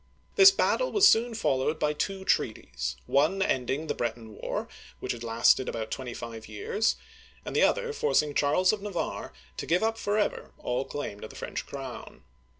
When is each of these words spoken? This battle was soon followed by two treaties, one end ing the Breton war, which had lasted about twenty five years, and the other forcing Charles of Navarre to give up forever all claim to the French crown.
This 0.35 0.49
battle 0.49 0.91
was 0.91 1.07
soon 1.07 1.35
followed 1.35 1.77
by 1.77 1.93
two 1.93 2.25
treaties, 2.25 2.95
one 3.05 3.43
end 3.43 3.69
ing 3.69 3.85
the 3.85 3.93
Breton 3.93 4.33
war, 4.33 4.67
which 4.99 5.11
had 5.11 5.23
lasted 5.23 5.69
about 5.69 5.91
twenty 5.91 6.15
five 6.15 6.47
years, 6.47 6.95
and 7.45 7.55
the 7.55 7.61
other 7.61 7.93
forcing 7.93 8.33
Charles 8.33 8.73
of 8.73 8.81
Navarre 8.81 9.31
to 9.57 9.67
give 9.67 9.83
up 9.83 9.99
forever 9.99 10.53
all 10.57 10.85
claim 10.85 11.19
to 11.19 11.27
the 11.27 11.35
French 11.35 11.67
crown. 11.67 12.23